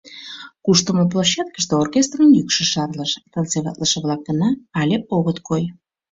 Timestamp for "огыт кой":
5.17-5.63